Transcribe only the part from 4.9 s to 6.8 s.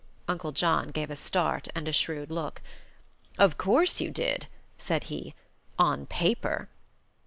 he. "On paper."